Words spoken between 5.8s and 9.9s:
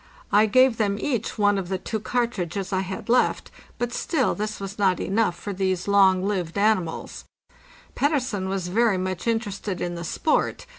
long lived animals. Pettersen was very much interested